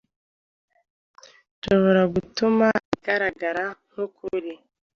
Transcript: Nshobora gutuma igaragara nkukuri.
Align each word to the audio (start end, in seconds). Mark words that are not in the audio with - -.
Nshobora 1.55 2.01
gutuma 2.13 2.67
igaragara 2.95 3.65
nkukuri. 3.87 4.53